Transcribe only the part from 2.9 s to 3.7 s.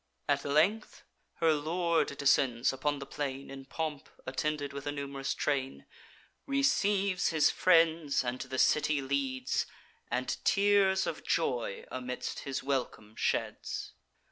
the plain, In